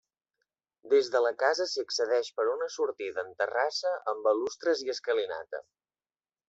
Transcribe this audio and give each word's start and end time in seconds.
Des 0.93 1.11
de 1.15 1.19
la 1.25 1.31
casa 1.43 1.67
s'hi 1.73 1.83
accedeix 1.87 2.31
per 2.39 2.47
una 2.55 2.71
sortida 2.79 3.27
en 3.27 3.31
terrassa, 3.43 3.93
amb 4.15 4.29
balustres 4.31 4.87
i 4.89 4.95
escalinata. 4.97 5.67